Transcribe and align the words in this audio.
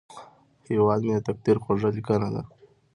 هیواد 0.69 0.99
مې 1.05 1.13
د 1.15 1.19
تقدیر 1.27 1.57
خوږه 1.63 1.89
لیکنه 1.97 2.27
ده 2.33 2.41